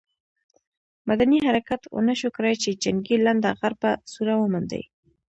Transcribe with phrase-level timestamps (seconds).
[1.09, 4.83] مدني حرکت ونه شو کړای چې جنګي لنډه غر په سوړه ومنډي.